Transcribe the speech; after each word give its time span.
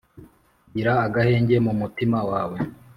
Gira 0.73 0.93
agahenge 1.05 1.55
mu 1.65 1.73
mutima 1.79 2.19
wawe 2.29 2.57